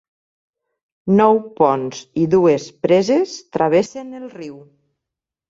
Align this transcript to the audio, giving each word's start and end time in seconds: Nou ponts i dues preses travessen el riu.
Nou 1.19 1.41
ponts 1.59 1.99
i 2.23 2.23
dues 2.33 2.65
preses 2.87 3.37
travessen 3.59 4.19
el 4.23 4.27
riu. 4.41 4.59